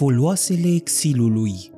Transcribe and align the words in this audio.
Foloasele 0.00 0.74
exilului 0.74 1.70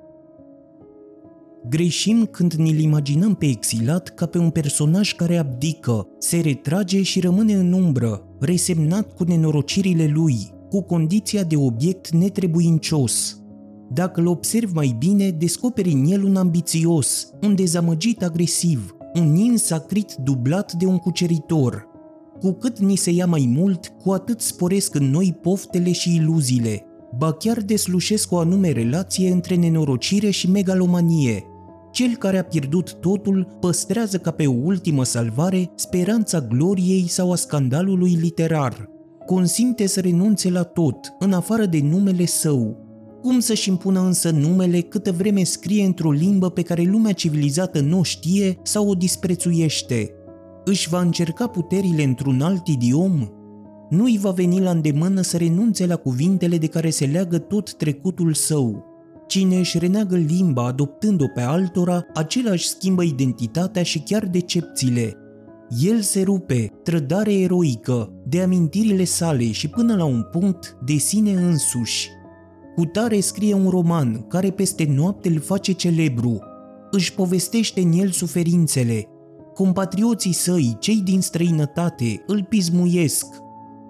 Greșim 1.69 2.27
când 2.27 2.53
ne-l 2.53 2.79
imaginăm 2.79 3.35
pe 3.35 3.47
exilat 3.47 4.09
ca 4.09 4.27
pe 4.27 4.39
un 4.39 4.51
personaj 4.51 5.15
care 5.15 5.37
abdică, 5.37 6.07
se 6.19 6.41
retrage 6.41 7.03
și 7.03 7.21
rămâne 7.21 7.55
în 7.55 7.73
umbră, 7.73 8.25
resemnat 8.41 9.15
cu 9.15 9.25
nenorocirile 9.25 10.07
lui, 10.07 10.37
cu 10.71 10.83
condiția 10.83 11.43
de 11.43 11.57
obiect 11.57 12.11
netrebuincios. 12.11 13.41
Dacă 13.93 14.21
îl 14.21 14.27
observi 14.27 14.75
mai 14.75 14.97
bine, 14.99 15.31
descoperi 15.31 15.93
în 15.93 16.05
el 16.05 16.25
un 16.25 16.37
ambițios, 16.37 17.31
un 17.43 17.55
dezamăgit 17.55 18.23
agresiv, 18.23 18.97
un 19.15 19.33
nin 19.33 19.57
sacrit 19.57 20.15
dublat 20.15 20.73
de 20.73 20.87
un 20.87 20.99
cuceritor. 20.99 21.87
Cu 22.41 22.53
cât 22.53 22.79
ni 22.79 22.97
se 22.97 23.11
ia 23.11 23.27
mai 23.27 23.53
mult, 23.57 23.93
cu 24.03 24.11
atât 24.11 24.41
sporesc 24.41 24.95
în 24.95 25.11
noi 25.11 25.39
poftele 25.43 25.93
și 25.93 26.15
iluziile, 26.15 26.87
ba 27.19 27.33
chiar 27.33 27.61
deslușesc 27.61 28.33
o 28.33 28.39
anume 28.39 28.71
relație 28.71 29.31
între 29.31 29.55
nenorocire 29.55 30.31
și 30.31 30.51
megalomanie. 30.51 31.45
Cel 31.93 32.17
care 32.17 32.39
a 32.39 32.45
pierdut 32.45 32.93
totul 32.93 33.57
păstrează 33.61 34.19
ca 34.19 34.31
pe 34.31 34.47
o 34.47 34.55
ultimă 34.63 35.05
salvare 35.05 35.71
speranța 35.75 36.41
gloriei 36.41 37.09
sau 37.09 37.33
a 37.33 37.37
scandalului 37.37 38.19
literar. 38.21 38.89
Consimte 39.27 39.87
să 39.87 40.01
renunțe 40.01 40.51
la 40.51 40.63
tot, 40.63 40.97
în 41.19 41.33
afară 41.33 41.67
de 41.67 41.81
numele 41.83 42.27
său. 42.27 42.77
Cum 43.23 43.39
să-și 43.39 43.69
impună 43.69 44.01
însă 44.01 44.31
numele 44.31 44.81
câtă 44.81 45.13
vreme 45.13 45.43
scrie 45.43 45.85
într-o 45.85 46.11
limbă 46.11 46.51
pe 46.51 46.63
care 46.63 46.83
lumea 46.83 47.13
civilizată 47.13 47.81
nu 47.81 47.99
o 47.99 48.03
știe 48.03 48.59
sau 48.63 48.89
o 48.89 48.95
disprețuiește? 48.95 50.15
Își 50.65 50.89
va 50.89 51.01
încerca 51.01 51.47
puterile 51.47 52.03
într-un 52.03 52.41
alt 52.41 52.67
idiom? 52.67 53.29
Nu 53.93 54.05
îi 54.05 54.19
va 54.21 54.31
veni 54.31 54.61
la 54.61 54.71
îndemână 54.71 55.21
să 55.21 55.37
renunțe 55.37 55.87
la 55.87 55.97
cuvintele 55.97 56.59
de 56.59 56.67
care 56.67 56.91
se 56.91 57.07
leagă 57.07 57.39
tot 57.39 57.75
trecutul 57.75 58.35
său. 58.35 58.85
Cine 59.27 59.57
își 59.57 59.79
reneagă 59.79 60.17
limba 60.17 60.67
adoptând-o 60.67 61.27
pe 61.35 61.41
altora, 61.41 62.05
același 62.15 62.69
schimbă 62.69 63.03
identitatea 63.03 63.83
și 63.83 63.99
chiar 63.99 64.27
decepțiile. 64.27 65.17
El 65.81 66.01
se 66.01 66.23
rupe, 66.23 66.73
trădare 66.83 67.35
eroică, 67.35 68.13
de 68.27 68.43
amintirile 68.43 69.05
sale 69.05 69.51
și 69.51 69.69
până 69.69 69.97
la 69.97 70.05
un 70.05 70.23
punct 70.31 70.77
de 70.85 70.97
sine 70.97 71.33
însuși. 71.33 72.09
Cu 72.77 72.85
tare 72.85 73.21
scrie 73.21 73.55
un 73.55 73.69
roman 73.69 74.25
care 74.29 74.51
peste 74.51 74.93
noapte 74.95 75.29
îl 75.29 75.41
face 75.41 75.73
celebru. 75.73 76.39
Își 76.91 77.15
povestește 77.15 77.81
în 77.81 77.93
el 77.93 78.11
suferințele. 78.11 79.07
Compatrioții 79.55 80.33
săi, 80.33 80.77
cei 80.81 81.01
din 81.05 81.21
străinătate, 81.21 82.23
îl 82.27 82.47
pismuiesc, 82.49 83.27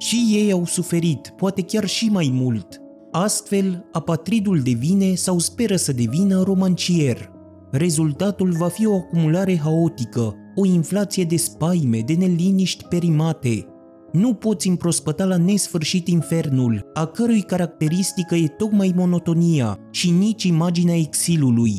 și 0.02 0.28
ei 0.30 0.52
au 0.52 0.64
suferit, 0.64 1.32
poate 1.36 1.62
chiar 1.62 1.86
și 1.86 2.08
mai 2.08 2.30
mult. 2.32 2.80
Astfel, 3.10 3.88
apatridul 3.92 4.60
devine 4.60 5.14
sau 5.14 5.38
speră 5.38 5.76
să 5.76 5.92
devină 5.92 6.42
romancier. 6.42 7.30
Rezultatul 7.70 8.52
va 8.52 8.68
fi 8.68 8.86
o 8.86 8.94
acumulare 8.94 9.58
haotică, 9.58 10.34
o 10.54 10.64
inflație 10.64 11.24
de 11.24 11.36
spaime, 11.36 12.00
de 12.00 12.14
neliniști 12.14 12.84
perimate. 12.84 13.66
Nu 14.12 14.34
poți 14.34 14.68
împrospăta 14.68 15.24
la 15.24 15.36
nesfârșit 15.36 16.08
infernul, 16.08 16.90
a 16.94 17.06
cărui 17.06 17.42
caracteristică 17.42 18.34
e 18.34 18.46
tocmai 18.46 18.92
monotonia 18.96 19.78
și 19.90 20.10
nici 20.10 20.42
imaginea 20.42 20.96
exilului. 20.96 21.74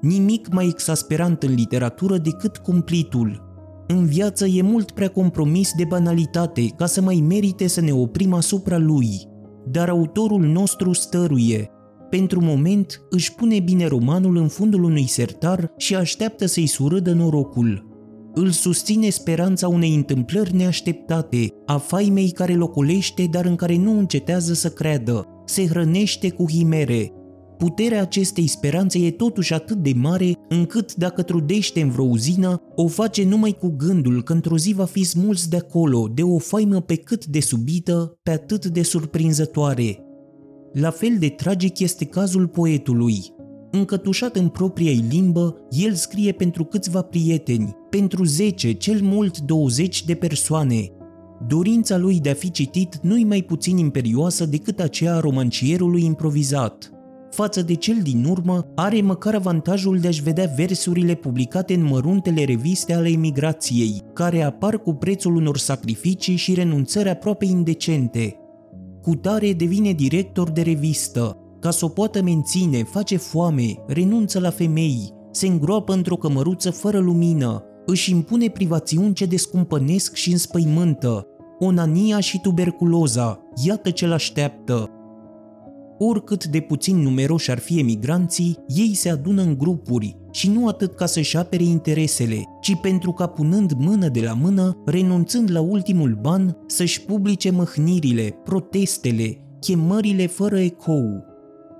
Nimic 0.00 0.52
mai 0.52 0.66
exasperant 0.66 1.42
în 1.42 1.54
literatură 1.54 2.18
decât 2.18 2.56
cumplitul, 2.56 3.51
în 3.92 4.06
viață 4.06 4.46
e 4.46 4.62
mult 4.62 4.90
prea 4.90 5.08
compromis 5.08 5.72
de 5.76 5.84
banalitate 5.84 6.66
ca 6.76 6.86
să 6.86 7.00
mai 7.00 7.24
merite 7.28 7.66
să 7.66 7.80
ne 7.80 7.92
oprim 7.92 8.32
asupra 8.32 8.78
lui. 8.78 9.08
Dar 9.70 9.88
autorul 9.88 10.42
nostru 10.42 10.92
stăruie. 10.92 11.70
Pentru 12.10 12.40
moment 12.40 13.02
își 13.10 13.34
pune 13.34 13.60
bine 13.60 13.86
romanul 13.86 14.36
în 14.36 14.48
fundul 14.48 14.82
unui 14.82 15.06
sertar 15.06 15.72
și 15.76 15.94
așteaptă 15.94 16.46
să-i 16.46 16.66
surâdă 16.66 17.12
norocul. 17.12 17.90
Îl 18.34 18.50
susține 18.50 19.08
speranța 19.08 19.68
unei 19.68 19.94
întâmplări 19.94 20.56
neașteptate, 20.56 21.48
a 21.66 21.76
faimei 21.76 22.30
care 22.30 22.54
loculește 22.54 23.28
dar 23.30 23.44
în 23.44 23.56
care 23.56 23.76
nu 23.76 23.98
încetează 23.98 24.52
să 24.52 24.68
creadă, 24.68 25.26
se 25.44 25.66
hrănește 25.66 26.30
cu 26.30 26.50
himere, 26.50 27.12
Puterea 27.62 28.00
acestei 28.00 28.46
speranțe 28.46 28.98
e 28.98 29.10
totuși 29.10 29.54
atât 29.54 29.76
de 29.76 29.92
mare 29.96 30.32
încât 30.52 30.94
dacă 30.94 31.22
trudește 31.22 31.80
în 31.80 31.90
vreo 31.90 32.04
uzină, 32.04 32.62
o 32.74 32.86
face 32.86 33.24
numai 33.24 33.56
cu 33.60 33.74
gândul 33.76 34.22
că 34.22 34.32
într-o 34.32 34.56
zi 34.56 34.72
va 34.72 34.84
fi 34.84 35.04
smulți 35.04 35.50
de 35.50 35.56
acolo, 35.56 36.08
de 36.14 36.22
o 36.22 36.38
faimă 36.38 36.80
pe 36.80 36.96
cât 36.96 37.26
de 37.26 37.40
subită, 37.40 38.18
pe 38.22 38.30
atât 38.30 38.66
de 38.66 38.82
surprinzătoare. 38.82 39.98
La 40.72 40.90
fel 40.90 41.16
de 41.18 41.28
tragic 41.28 41.78
este 41.78 42.04
cazul 42.04 42.46
poetului. 42.46 43.34
Încătușat 43.70 44.36
în 44.36 44.48
propria 44.48 44.92
limbă, 45.08 45.56
el 45.70 45.94
scrie 45.94 46.32
pentru 46.32 46.64
câțiva 46.64 47.02
prieteni, 47.02 47.76
pentru 47.90 48.24
10, 48.24 48.72
cel 48.72 49.00
mult 49.02 49.38
20 49.38 50.04
de 50.04 50.14
persoane. 50.14 50.92
Dorința 51.46 51.96
lui 51.96 52.20
de 52.20 52.30
a 52.30 52.34
fi 52.34 52.50
citit 52.50 52.98
nu-i 53.02 53.24
mai 53.24 53.42
puțin 53.42 53.76
imperioasă 53.76 54.46
decât 54.46 54.80
aceea 54.80 55.14
a 55.14 55.20
romancierului 55.20 56.04
improvizat 56.04 56.92
față 57.34 57.62
de 57.62 57.74
cel 57.74 57.96
din 58.02 58.24
urmă, 58.24 58.66
are 58.74 59.00
măcar 59.00 59.34
avantajul 59.34 59.98
de 59.98 60.08
a-și 60.08 60.22
vedea 60.22 60.52
versurile 60.56 61.14
publicate 61.14 61.74
în 61.74 61.84
măruntele 61.84 62.44
reviste 62.44 62.94
ale 62.94 63.08
emigrației, 63.08 64.02
care 64.12 64.42
apar 64.42 64.78
cu 64.78 64.94
prețul 64.94 65.36
unor 65.36 65.58
sacrificii 65.58 66.36
și 66.36 66.54
renunțări 66.54 67.08
aproape 67.08 67.44
indecente. 67.44 68.36
Cutare 69.02 69.52
devine 69.52 69.92
director 69.92 70.50
de 70.50 70.62
revistă, 70.62 71.36
ca 71.60 71.70
să 71.70 71.84
o 71.84 71.88
poată 71.88 72.22
menține, 72.22 72.82
face 72.82 73.16
foame, 73.16 73.74
renunță 73.86 74.40
la 74.40 74.50
femei, 74.50 75.12
se 75.30 75.46
îngroapă 75.46 75.92
într-o 75.92 76.16
cămăruță 76.16 76.70
fără 76.70 76.98
lumină, 76.98 77.64
își 77.86 78.10
impune 78.10 78.48
privațiuni 78.48 79.14
ce 79.14 79.24
descumpănesc 79.24 80.14
și 80.14 80.30
înspăimântă, 80.30 81.26
onania 81.58 82.20
și 82.20 82.40
tuberculoza, 82.40 83.40
iată 83.64 83.90
ce-l 83.90 84.12
așteaptă, 84.12 84.90
Oricât 86.04 86.46
de 86.46 86.60
puțin 86.60 86.96
numeroși 86.96 87.50
ar 87.50 87.58
fi 87.58 87.78
emigranții, 87.78 88.56
ei 88.68 88.94
se 88.94 89.08
adună 89.10 89.42
în 89.42 89.58
grupuri 89.58 90.16
și 90.30 90.50
nu 90.50 90.68
atât 90.68 90.94
ca 90.94 91.06
să-și 91.06 91.36
apere 91.36 91.62
interesele, 91.62 92.44
ci 92.60 92.80
pentru 92.80 93.12
ca 93.12 93.26
punând 93.26 93.72
mână 93.72 94.08
de 94.08 94.20
la 94.20 94.32
mână, 94.32 94.82
renunțând 94.86 95.50
la 95.50 95.60
ultimul 95.60 96.18
ban, 96.20 96.56
să-și 96.66 97.02
publice 97.02 97.50
măhnirile, 97.50 98.34
protestele, 98.44 99.38
chemările 99.60 100.26
fără 100.26 100.58
ecou. 100.58 101.24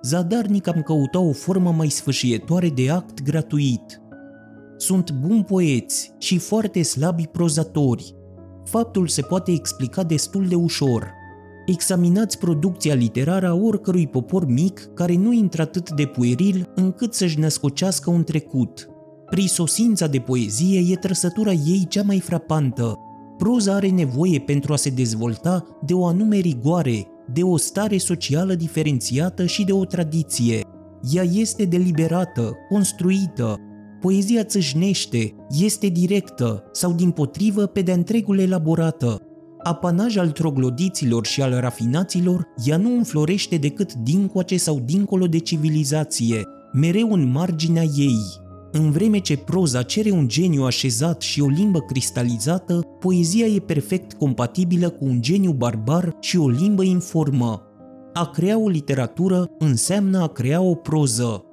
Zadarnic 0.03 0.69
am 0.69 0.83
căutat 0.83 1.23
o 1.23 1.33
formă 1.33 1.71
mai 1.71 1.89
sfâșietoare 1.89 2.69
de 2.69 2.91
act 2.91 3.23
gratuit. 3.23 4.03
Sunt 4.77 5.13
buni 5.13 5.45
poeți 5.45 6.13
și 6.19 6.39
foarte 6.39 6.83
slabi 6.83 7.27
prozatori. 7.27 8.15
Faptul 8.65 9.09
se 9.09 9.23
poate 9.23 9.51
explica 9.51 10.03
destul 10.03 10.47
de 10.47 10.55
ușor– 10.55 11.11
Examinați 11.67 12.39
producția 12.39 12.95
literară 12.95 13.49
a 13.49 13.55
oricărui 13.55 14.07
popor 14.07 14.47
mic 14.47 14.91
care 14.95 15.17
nu 15.17 15.33
intră 15.33 15.63
atât 15.63 15.91
de 15.91 16.07
pueril 16.07 16.73
încât 16.75 17.15
să-și 17.15 17.39
născocească 17.39 18.11
un 18.11 18.25
trecut. 18.25 18.89
Prisosința 19.31 20.07
de 20.07 20.19
poezie 20.19 20.93
e 20.93 20.95
trăsătura 20.95 21.53
ei 21.53 21.87
cea 21.89 22.03
mai 22.03 22.21
frapantă. 22.21 22.99
Proza 23.39 23.75
are 23.75 23.89
nevoie 23.89 24.39
pentru 24.39 24.73
a 24.73 24.77
se 24.77 24.91
dezvolta 24.91 25.65
de 25.87 25.95
o 25.95 26.07
anume 26.07 26.37
rigoare, 26.37 27.07
de 27.33 27.43
o 27.43 27.57
stare 27.57 27.99
socială 27.99 28.55
diferențiată 28.55 29.47
și 29.47 29.65
de 29.65 29.73
o 29.73 29.85
tradiție. 29.85 30.61
Ea 31.13 31.23
este 31.23 31.65
deliberată, 31.65 32.57
construită, 32.69 33.57
poezia 34.01 34.45
țâșnește, 34.45 35.35
este 35.61 35.87
directă 35.87 36.65
sau 36.73 36.93
din 36.93 37.11
potrivă 37.11 37.67
pe 37.67 37.83
de 37.83 37.93
întregul 37.93 38.39
elaborată, 38.39 39.21
apanaj 39.63 40.17
al 40.17 40.31
troglodiților 40.31 41.27
și 41.27 41.43
al 41.43 41.61
rafinaților, 41.61 42.47
ea 42.65 42.77
nu 42.77 42.97
înflorește 42.97 43.57
decât 43.57 43.95
dincoace 43.95 44.57
sau 44.57 44.81
dincolo 44.85 45.27
de 45.27 45.39
civilizație, 45.39 46.43
mereu 46.73 47.13
în 47.13 47.31
marginea 47.31 47.85
ei. 47.97 48.41
În 48.75 48.91
vreme 48.91 49.19
ce 49.19 49.37
proza 49.37 49.83
cere 49.83 50.11
un 50.11 50.29
geniu 50.29 50.65
așezat 50.65 51.21
și 51.21 51.41
o 51.41 51.47
limbă 51.47 51.79
cristalizată, 51.79 52.81
poezia 53.01 53.47
e 53.47 53.59
perfect 53.59 54.13
compatibilă 54.13 54.89
cu 54.89 55.05
un 55.05 55.23
geniu 55.23 55.53
barbar 55.53 56.17
și 56.21 56.39
o 56.39 56.49
limbă 56.49 56.83
informă. 56.83 57.63
A 58.13 58.27
crea 58.27 58.59
o 58.59 58.69
literatură 58.69 59.51
înseamnă 59.59 60.19
a 60.19 60.29
crea 60.29 60.61
o 60.61 60.75
proză. 60.75 61.45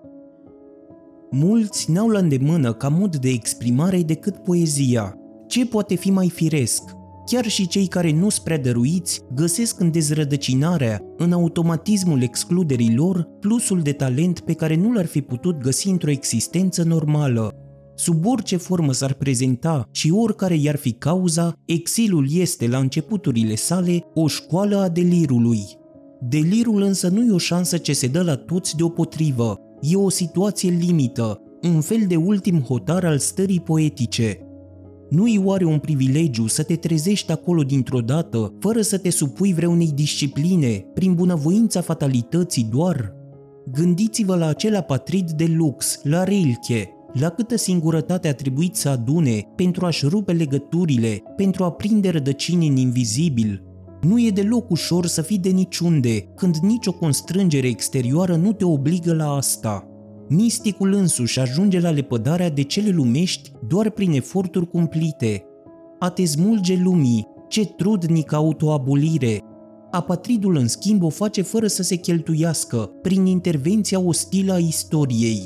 Mulți 1.31 1.91
n-au 1.91 2.09
la 2.09 2.19
îndemână 2.19 2.73
ca 2.73 2.87
mod 2.87 3.15
de 3.15 3.29
exprimare 3.29 4.01
decât 4.01 4.37
poezia. 4.37 5.17
Ce 5.47 5.65
poate 5.65 5.95
fi 5.95 6.11
mai 6.11 6.29
firesc? 6.29 6.98
Chiar 7.29 7.47
și 7.47 7.67
cei 7.67 7.87
care 7.87 8.11
nu 8.11 8.29
spre 8.29 8.57
dăruiți 8.57 9.21
găsesc 9.33 9.79
în 9.79 9.91
dezrădăcinarea, 9.91 11.01
în 11.17 11.31
automatismul 11.31 12.21
excluderii 12.21 12.95
lor, 12.95 13.27
plusul 13.39 13.81
de 13.81 13.91
talent 13.91 14.39
pe 14.39 14.53
care 14.53 14.75
nu 14.75 14.91
l-ar 14.91 15.05
fi 15.05 15.21
putut 15.21 15.57
găsi 15.57 15.87
într-o 15.87 16.09
existență 16.09 16.83
normală. 16.83 17.53
Sub 17.95 18.25
orice 18.25 18.57
formă 18.57 18.91
s-ar 18.91 19.13
prezenta 19.13 19.83
și 19.91 20.11
oricare 20.11 20.55
i-ar 20.55 20.75
fi 20.75 20.91
cauza, 20.91 21.53
exilul 21.65 22.27
este 22.31 22.67
la 22.67 22.77
începuturile 22.77 23.55
sale 23.55 24.03
o 24.13 24.27
școală 24.27 24.77
a 24.77 24.89
delirului. 24.89 25.61
Delirul 26.21 26.81
însă 26.81 27.07
nu 27.07 27.25
e 27.25 27.31
o 27.31 27.37
șansă 27.37 27.77
ce 27.77 27.93
se 27.93 28.07
dă 28.07 28.23
la 28.23 28.35
toți 28.35 28.75
deopotrivă, 28.75 29.59
e 29.81 29.95
o 29.95 30.09
situație 30.09 30.69
limită, 30.69 31.41
un 31.61 31.81
fel 31.81 32.05
de 32.07 32.15
ultim 32.15 32.59
hotar 32.59 33.05
al 33.05 33.17
stării 33.17 33.59
poetice. 33.59 34.48
Nu-i 35.09 35.41
oare 35.43 35.65
un 35.65 35.79
privilegiu 35.79 36.47
să 36.47 36.63
te 36.63 36.75
trezești 36.75 37.31
acolo 37.31 37.61
dintr-o 37.61 37.99
dată, 37.99 38.53
fără 38.59 38.81
să 38.81 38.97
te 38.97 39.09
supui 39.09 39.53
vreunei 39.53 39.91
discipline, 39.95 40.85
prin 40.93 41.13
bunăvoința 41.13 41.81
fatalității 41.81 42.67
doar? 42.71 43.13
Gândiți-vă 43.71 44.35
la 44.35 44.47
acel 44.47 44.75
apatrid 44.75 45.31
de 45.31 45.45
lux, 45.45 45.99
la 46.03 46.23
Rilke, 46.23 46.89
la 47.13 47.29
câtă 47.29 47.57
singurătate 47.57 48.27
a 48.27 48.33
trebuit 48.33 48.75
să 48.75 48.89
adune 48.89 49.47
pentru 49.55 49.85
a-și 49.85 50.05
rupe 50.05 50.31
legăturile, 50.31 51.23
pentru 51.35 51.63
a 51.63 51.71
prinde 51.71 52.09
rădăcini 52.09 52.67
în 52.67 52.75
invizibil. 52.75 53.63
Nu 54.01 54.19
e 54.19 54.29
deloc 54.29 54.69
ușor 54.69 55.05
să 55.05 55.21
fii 55.21 55.37
de 55.37 55.49
niciunde, 55.49 56.21
când 56.35 56.55
nicio 56.55 56.91
constrângere 56.91 57.67
exterioară 57.67 58.35
nu 58.35 58.53
te 58.53 58.65
obligă 58.65 59.13
la 59.13 59.31
asta. 59.31 59.88
Misticul 60.31 60.93
însuși 60.93 61.39
ajunge 61.39 61.79
la 61.79 61.89
lepădarea 61.89 62.49
de 62.49 62.61
cele 62.61 62.89
lumești 62.89 63.51
doar 63.67 63.89
prin 63.89 64.11
eforturi 64.11 64.69
cumplite. 64.69 65.43
A 65.99 66.09
te 66.09 66.25
smulge 66.25 66.79
lumii, 66.83 67.27
ce 67.47 67.65
trudnică 67.65 68.35
autoabolire! 68.35 69.43
Apatridul, 69.91 70.55
în 70.55 70.67
schimb, 70.67 71.03
o 71.03 71.09
face 71.09 71.41
fără 71.41 71.67
să 71.67 71.83
se 71.83 71.95
cheltuiască, 71.95 72.91
prin 73.01 73.25
intervenția 73.25 73.99
ostilă 73.99 74.53
a 74.53 74.57
istoriei. 74.57 75.41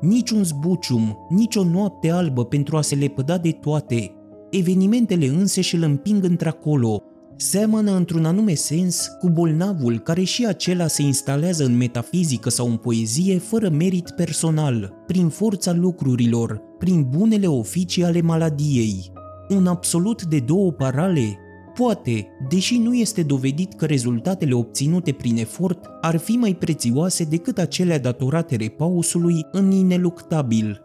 Nici 0.00 0.30
un 0.30 0.44
zbucium, 0.44 1.26
nici 1.28 1.56
o 1.56 1.64
noapte 1.64 2.10
albă 2.10 2.44
pentru 2.44 2.76
a 2.76 2.80
se 2.80 2.94
lepăda 2.94 3.38
de 3.38 3.50
toate. 3.50 4.14
Evenimentele 4.50 5.26
însă 5.26 5.60
și 5.60 5.74
îl 5.74 5.82
împing 5.82 6.24
într-acolo, 6.24 7.02
seamănă 7.36 7.90
într-un 7.90 8.24
anume 8.24 8.54
sens 8.54 9.08
cu 9.18 9.28
bolnavul 9.28 9.98
care 9.98 10.22
și 10.22 10.46
acela 10.46 10.86
se 10.86 11.02
instalează 11.02 11.64
în 11.64 11.76
metafizică 11.76 12.50
sau 12.50 12.68
în 12.68 12.76
poezie 12.76 13.38
fără 13.38 13.68
merit 13.68 14.10
personal, 14.10 14.94
prin 15.06 15.28
forța 15.28 15.72
lucrurilor, 15.72 16.62
prin 16.78 17.06
bunele 17.10 17.46
oficii 17.46 18.04
ale 18.04 18.20
maladiei. 18.20 19.12
Un 19.48 19.66
absolut 19.66 20.24
de 20.24 20.38
două 20.38 20.72
parale? 20.72 21.38
Poate, 21.74 22.26
deși 22.48 22.78
nu 22.78 22.94
este 22.94 23.22
dovedit 23.22 23.72
că 23.74 23.84
rezultatele 23.84 24.54
obținute 24.54 25.12
prin 25.12 25.36
efort 25.36 25.86
ar 26.00 26.16
fi 26.16 26.32
mai 26.32 26.54
prețioase 26.54 27.24
decât 27.24 27.58
acelea 27.58 27.98
datorate 27.98 28.56
repausului 28.56 29.46
în 29.52 29.70
ineluctabil. 29.70 30.80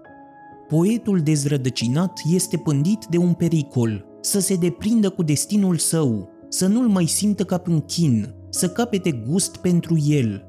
Poetul 0.68 1.20
dezrădăcinat 1.20 2.22
este 2.34 2.58
pândit 2.58 3.06
de 3.10 3.18
un 3.18 3.34
pericol, 3.34 4.06
să 4.22 4.40
se 4.40 4.56
deprindă 4.56 5.10
cu 5.10 5.24
destinul 5.24 5.78
său, 5.78 6.31
să 6.54 6.68
nu-l 6.68 6.88
mai 6.88 7.06
simtă 7.06 7.44
ca 7.44 7.58
pe 7.58 7.70
un 7.70 7.80
chin, 7.80 8.34
să 8.50 8.70
capete 8.70 9.12
gust 9.12 9.58
pentru 9.58 9.98
el. 10.08 10.46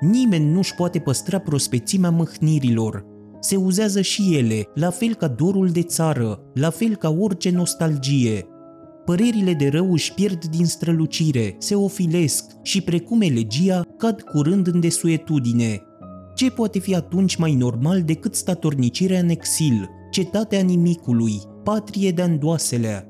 Nimeni 0.00 0.52
nu-și 0.52 0.74
poate 0.74 0.98
păstra 0.98 1.38
prospețimea 1.38 2.10
mâhnirilor. 2.10 3.04
Se 3.40 3.56
uzează 3.56 4.00
și 4.00 4.36
ele, 4.36 4.62
la 4.74 4.90
fel 4.90 5.14
ca 5.14 5.28
dorul 5.28 5.68
de 5.68 5.82
țară, 5.82 6.40
la 6.54 6.70
fel 6.70 6.96
ca 6.96 7.10
orice 7.10 7.50
nostalgie. 7.50 8.46
Părerile 9.04 9.52
de 9.52 9.68
rău 9.68 9.92
își 9.92 10.14
pierd 10.14 10.44
din 10.44 10.66
strălucire, 10.66 11.56
se 11.58 11.74
ofilesc 11.74 12.44
și, 12.62 12.80
precum 12.80 13.20
elegia, 13.20 13.82
cad 13.96 14.22
curând 14.22 14.66
în 14.66 14.80
desuetudine. 14.80 15.82
Ce 16.34 16.50
poate 16.50 16.78
fi 16.78 16.94
atunci 16.94 17.36
mai 17.36 17.54
normal 17.54 18.02
decât 18.02 18.34
statornicirea 18.34 19.20
în 19.20 19.28
exil, 19.28 19.88
cetatea 20.10 20.60
nimicului, 20.60 21.40
patrie 21.64 22.10
de 22.10 22.22
andoaselea, 22.22 23.07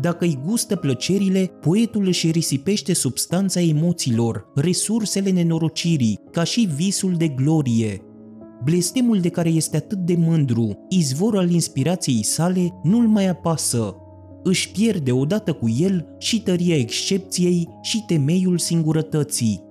dacă 0.00 0.24
îi 0.24 0.40
gustă 0.46 0.76
plăcerile, 0.76 1.50
poetul 1.60 2.06
își 2.06 2.30
risipește 2.30 2.92
substanța 2.92 3.60
emoțiilor, 3.60 4.46
resursele 4.54 5.30
nenorocirii, 5.30 6.20
ca 6.30 6.44
și 6.44 6.68
visul 6.74 7.14
de 7.16 7.28
glorie. 7.28 8.02
Blestemul 8.64 9.20
de 9.20 9.28
care 9.28 9.48
este 9.48 9.76
atât 9.76 9.98
de 9.98 10.14
mândru, 10.18 10.86
izvor 10.88 11.36
al 11.36 11.50
inspirației 11.50 12.24
sale, 12.24 12.80
nu-l 12.82 13.06
mai 13.06 13.28
apasă. 13.28 13.94
Își 14.42 14.70
pierde 14.70 15.12
odată 15.12 15.52
cu 15.52 15.68
el 15.78 16.16
și 16.18 16.42
tăria 16.42 16.76
excepției 16.76 17.68
și 17.82 18.04
temeiul 18.06 18.58
singurătății. 18.58 19.68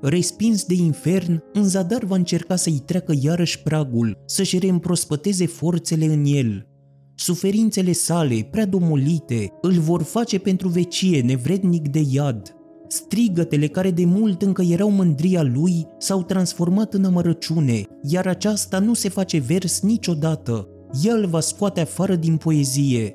Respins 0.00 0.64
de 0.64 0.74
infern, 0.74 1.42
în 1.52 1.64
zadar 1.64 2.04
va 2.04 2.14
încerca 2.14 2.56
să-i 2.56 2.82
treacă 2.86 3.14
iarăși 3.20 3.62
pragul, 3.62 4.22
să-și 4.26 4.58
reîmprospăteze 4.58 5.46
forțele 5.46 6.04
în 6.04 6.24
el– 6.24 6.66
Suferințele 7.14 7.92
sale, 7.92 8.48
prea 8.50 8.66
domolite, 8.66 9.52
îl 9.60 9.72
vor 9.72 10.02
face 10.02 10.38
pentru 10.38 10.68
vecie 10.68 11.20
nevrednic 11.20 11.88
de 11.88 12.02
iad. 12.10 12.56
Strigătele 12.88 13.66
care 13.66 13.90
de 13.90 14.04
mult 14.04 14.42
încă 14.42 14.62
erau 14.62 14.90
mândria 14.90 15.42
lui 15.42 15.86
s-au 15.98 16.22
transformat 16.22 16.94
în 16.94 17.04
amărăciune, 17.04 17.82
iar 18.02 18.26
aceasta 18.26 18.78
nu 18.78 18.94
se 18.94 19.08
face 19.08 19.38
vers 19.38 19.80
niciodată. 19.80 20.68
El 21.02 21.26
va 21.26 21.40
scoate 21.40 21.80
afară 21.80 22.14
din 22.14 22.36
poezie. 22.36 23.14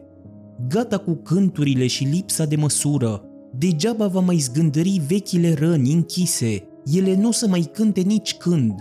Gata 0.68 0.98
cu 0.98 1.14
cânturile 1.14 1.88
și 1.88 2.04
lipsa 2.04 2.46
de 2.46 2.56
măsură. 2.56 3.24
Degeaba 3.58 4.08
va 4.08 4.20
mai 4.20 4.38
zgândări 4.38 5.02
vechile 5.08 5.54
răni 5.54 5.94
închise. 5.94 6.64
Ele 6.94 7.16
nu 7.16 7.28
o 7.28 7.32
să 7.32 7.48
mai 7.48 7.70
cânte 7.74 8.02
nici 8.02 8.36
când. 8.36 8.74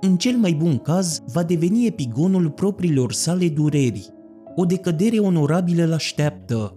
În 0.00 0.16
cel 0.16 0.36
mai 0.36 0.52
bun 0.52 0.78
caz, 0.78 1.22
va 1.32 1.42
deveni 1.42 1.86
epigonul 1.86 2.50
propriilor 2.50 3.12
sale 3.12 3.48
dureri 3.48 4.12
o 4.56 4.64
decădere 4.64 5.18
onorabilă 5.18 5.84
îl 5.84 5.92
așteaptă. 5.92 6.74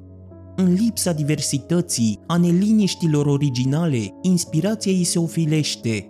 În 0.55 0.73
lipsa 0.73 1.11
diversității, 1.11 2.19
a 2.27 2.37
neliniștilor 2.37 3.25
originale, 3.25 4.09
inspirația 4.21 4.91
îi 4.91 5.03
se 5.03 5.19
ofilește. 5.19 6.07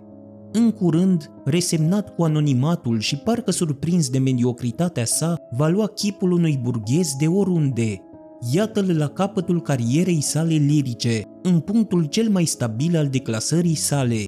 În 0.52 0.70
curând, 0.70 1.30
resemnat 1.44 2.14
cu 2.14 2.22
anonimatul 2.22 2.98
și 2.98 3.16
parcă 3.16 3.50
surprins 3.50 4.08
de 4.08 4.18
mediocritatea 4.18 5.04
sa, 5.04 5.36
va 5.50 5.68
lua 5.68 5.86
chipul 5.86 6.32
unui 6.32 6.58
burghez 6.62 7.14
de 7.18 7.26
oriunde. 7.26 8.00
Iată-l 8.52 8.96
la 8.96 9.08
capătul 9.08 9.62
carierei 9.62 10.20
sale 10.20 10.54
lirice, 10.54 11.22
în 11.42 11.60
punctul 11.60 12.04
cel 12.04 12.28
mai 12.28 12.44
stabil 12.44 12.96
al 12.96 13.08
declasării 13.08 13.74
sale. 13.74 14.24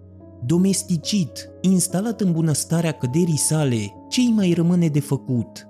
Domesticit, 0.47 1.51
instalat 1.61 2.21
în 2.21 2.33
bunăstarea 2.33 2.93
căderii 2.93 3.39
sale, 3.39 3.93
ce 4.09 4.21
mai 4.35 4.53
rămâne 4.53 4.89
de 4.89 5.01
făcut? 5.01 5.67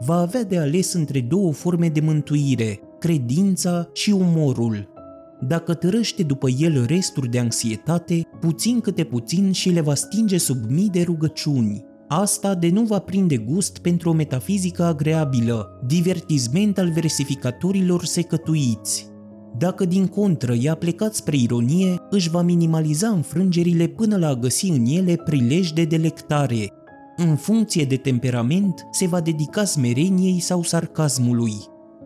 Va 0.00 0.14
avea 0.14 0.44
de 0.44 0.58
ales 0.58 0.92
între 0.92 1.20
două 1.20 1.52
forme 1.52 1.88
de 1.88 2.00
mântuire, 2.00 2.80
credința 2.98 3.88
și 3.92 4.10
umorul. 4.10 4.92
Dacă 5.40 5.74
tărăște 5.74 6.22
după 6.22 6.48
el 6.58 6.84
resturi 6.86 7.28
de 7.28 7.38
anxietate, 7.38 8.22
puțin 8.40 8.80
câte 8.80 9.04
puțin 9.04 9.52
și 9.52 9.70
le 9.70 9.80
va 9.80 9.94
stinge 9.94 10.38
sub 10.38 10.56
mii 10.68 10.88
de 10.88 11.02
rugăciuni. 11.02 11.84
Asta 12.08 12.54
de 12.54 12.68
nu 12.68 12.82
va 12.82 12.98
prinde 12.98 13.36
gust 13.36 13.78
pentru 13.78 14.08
o 14.08 14.12
metafizică 14.12 14.82
agreabilă, 14.84 15.80
divertisment 15.86 16.78
al 16.78 16.90
versificatorilor 16.90 18.04
secătuiți. 18.04 19.12
Dacă 19.58 19.84
din 19.84 20.06
contră 20.06 20.54
i-a 20.60 20.74
plecat 20.74 21.14
spre 21.14 21.36
ironie, 21.36 21.96
își 22.10 22.30
va 22.30 22.42
minimaliza 22.42 23.08
înfrângerile 23.08 23.86
până 23.86 24.16
la 24.16 24.28
a 24.28 24.34
găsi 24.34 24.68
în 24.68 24.84
ele 24.84 25.16
prilej 25.16 25.70
de 25.70 25.84
delectare, 25.84 26.72
în 27.16 27.36
funcție 27.36 27.84
de 27.84 27.96
temperament, 27.96 28.86
se 28.90 29.06
va 29.06 29.20
dedica 29.20 29.64
smereniei 29.64 30.40
sau 30.40 30.62
sarcasmului. 30.62 31.52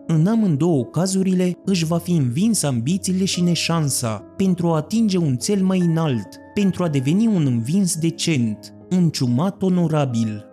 În 0.07 0.27
amândouă 0.27 0.85
cazurile 0.85 1.53
își 1.65 1.85
va 1.85 1.97
fi 1.97 2.11
învins 2.11 2.63
ambițiile 2.63 3.25
și 3.25 3.41
neșansa 3.41 4.23
pentru 4.37 4.67
a 4.67 4.75
atinge 4.75 5.17
un 5.17 5.35
cel 5.35 5.63
mai 5.63 5.79
înalt, 5.79 6.27
pentru 6.53 6.83
a 6.83 6.89
deveni 6.89 7.27
un 7.27 7.45
învins 7.45 7.95
decent, 7.95 8.73
un 8.89 9.09
ciumat 9.09 9.61
onorabil. 9.61 10.48